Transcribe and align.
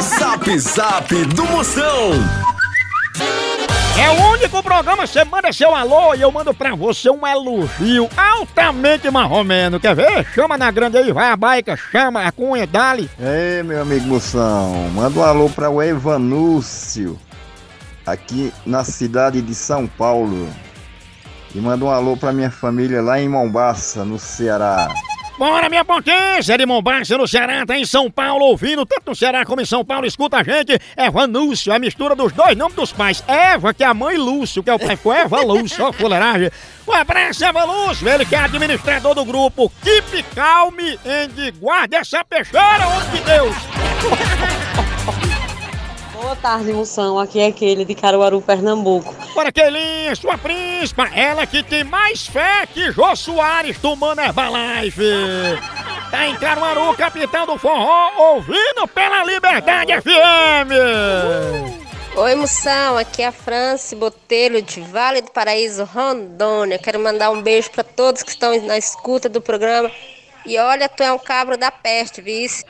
Zap 0.00 0.58
Zap 0.58 1.24
do 1.26 1.44
Moção. 1.46 2.12
É 3.98 4.10
o 4.10 4.32
único 4.32 4.62
programa 4.62 5.06
você 5.06 5.24
manda 5.24 5.50
seu 5.52 5.74
alô 5.74 6.14
e 6.14 6.20
eu 6.20 6.30
mando 6.30 6.52
pra 6.52 6.74
você 6.74 7.08
um 7.08 7.26
elogio 7.26 8.08
altamente 8.16 9.10
marromeno. 9.10 9.80
Quer 9.80 9.94
ver? 9.94 10.26
Chama 10.34 10.58
na 10.58 10.70
grande 10.70 10.98
aí, 10.98 11.12
vai 11.12 11.30
a 11.30 11.36
baica, 11.36 11.76
chama 11.76 12.22
a 12.22 12.30
cunha, 12.30 12.66
dali. 12.66 13.10
Ei, 13.18 13.62
meu 13.62 13.80
amigo 13.80 14.06
Moção, 14.06 14.90
manda 14.92 15.18
um 15.18 15.24
alô 15.24 15.48
para 15.48 15.70
o 15.70 15.82
Evanúcio, 15.82 17.18
aqui 18.04 18.52
na 18.66 18.84
cidade 18.84 19.40
de 19.40 19.54
São 19.54 19.86
Paulo. 19.86 20.46
E 21.54 21.58
manda 21.58 21.86
um 21.86 21.90
alô 21.90 22.18
para 22.18 22.34
minha 22.34 22.50
família 22.50 23.00
lá 23.00 23.18
em 23.18 23.30
Mombaça, 23.30 24.04
no 24.04 24.18
Ceará. 24.18 24.92
Bora, 25.38 25.68
minha 25.68 25.84
potência 25.84 26.56
de 26.56 26.64
Mombasa, 26.64 27.18
no 27.18 27.28
Ceará, 27.28 27.66
tá 27.66 27.76
em 27.76 27.84
São 27.84 28.10
Paulo, 28.10 28.46
ouvindo, 28.46 28.86
tanto 28.86 29.10
no 29.10 29.14
Ceará 29.14 29.44
como 29.44 29.60
em 29.60 29.66
São 29.66 29.84
Paulo, 29.84 30.06
escuta 30.06 30.38
a 30.38 30.42
gente, 30.42 30.78
Eva 30.96 31.26
Núcio, 31.26 31.74
a 31.74 31.78
mistura 31.78 32.16
dos 32.16 32.32
dois 32.32 32.56
nomes 32.56 32.74
dos 32.74 32.90
pais, 32.90 33.22
Eva, 33.28 33.74
que 33.74 33.84
é 33.84 33.86
a 33.86 33.92
mãe 33.92 34.16
Lúcio, 34.16 34.62
que 34.62 34.70
é 34.70 34.74
o 34.74 34.78
pai, 34.78 34.96
foi 34.96 35.18
Eva 35.18 35.42
Lúcio, 35.42 35.84
ó, 35.84 35.92
fuleiragem. 35.92 36.50
Um 36.88 36.92
abraço, 36.92 37.44
Eva 37.44 37.64
Lúcio, 37.64 38.08
ele 38.08 38.24
que 38.24 38.34
é 38.34 38.38
administrador 38.38 39.14
do 39.14 39.26
grupo 39.26 39.70
Keep 39.82 40.22
Calme 40.34 40.98
and 41.04 41.52
guarda 41.60 41.98
essa 41.98 42.24
peixeira, 42.24 42.88
homem 42.88 43.10
de 43.10 43.20
Deus. 43.20 43.56
Boa 46.46 46.58
tarde, 46.58 46.72
Moção. 46.72 47.18
Aqui 47.18 47.40
é 47.40 47.46
aquele 47.46 47.84
de 47.84 47.92
Caruaru, 47.92 48.40
Pernambuco. 48.40 49.12
Bora, 49.34 49.50
Keilinha, 49.50 50.14
sua 50.14 50.38
príncipa, 50.38 51.10
ela 51.12 51.44
que 51.44 51.60
tem 51.60 51.82
mais 51.82 52.28
fé 52.28 52.64
que 52.72 52.92
Jô 52.92 53.16
Soares 53.16 53.76
tomando 53.80 54.20
Herbalife. 54.20 55.02
Tá 56.08 56.24
em 56.28 56.36
Caruaru, 56.36 56.96
capital 56.96 57.46
do 57.46 57.58
forró, 57.58 58.34
ouvindo 58.34 58.86
pela 58.94 59.24
Liberdade 59.24 59.90
FM. 60.00 60.70
Oi, 62.14 62.34
Moção, 62.36 62.96
aqui 62.96 63.22
é 63.22 63.26
a 63.26 63.32
Franci 63.32 63.96
Botelho 63.96 64.62
de 64.62 64.80
Vale 64.82 65.22
do 65.22 65.32
Paraíso, 65.32 65.82
Rondônia. 65.82 66.78
Quero 66.78 67.00
mandar 67.00 67.32
um 67.32 67.42
beijo 67.42 67.72
para 67.72 67.82
todos 67.82 68.22
que 68.22 68.30
estão 68.30 68.56
na 68.62 68.78
escuta 68.78 69.28
do 69.28 69.40
programa. 69.40 69.90
E 70.46 70.56
olha, 70.58 70.88
tu 70.88 71.02
é 71.02 71.12
um 71.12 71.18
cabro 71.18 71.58
da 71.58 71.72
peste, 71.72 72.22
vice. 72.22 72.64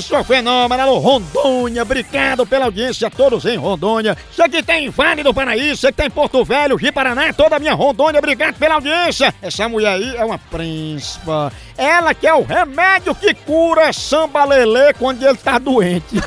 Sua 0.00 0.24
fenômeno, 0.24 0.82
alô, 0.82 0.98
Rondônia, 0.98 1.82
obrigado 1.82 2.46
pela 2.46 2.64
audiência 2.64 3.10
todos 3.10 3.44
em 3.44 3.56
Rondônia. 3.56 4.16
Você 4.30 4.48
que 4.48 4.62
tem 4.62 4.86
em 4.86 4.88
Vale 4.88 5.22
do 5.22 5.34
Paraíso, 5.34 5.80
você 5.80 5.88
que 5.88 5.98
tem 5.98 6.06
em 6.06 6.10
Porto 6.10 6.42
Velho, 6.44 6.76
Rio 6.76 6.92
Paraná, 6.92 7.32
toda 7.32 7.56
a 7.56 7.58
minha 7.58 7.74
Rondônia, 7.74 8.18
obrigado 8.18 8.56
pela 8.56 8.76
audiência. 8.76 9.34
Essa 9.42 9.68
mulher 9.68 9.92
aí 9.92 10.16
é 10.16 10.24
uma 10.24 10.38
príncipa. 10.38 11.52
Ela 11.76 12.14
que 12.14 12.26
é 12.26 12.32
o 12.34 12.42
remédio 12.42 13.14
que 13.14 13.34
cura 13.34 13.92
samba 13.92 14.44
lelê 14.44 14.94
quando 14.94 15.22
ele 15.22 15.36
tá 15.36 15.58
doente. 15.58 16.16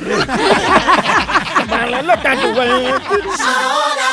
samba 1.56 1.84
lelê 1.84 2.16
tá 2.16 2.34
doente. 2.34 4.03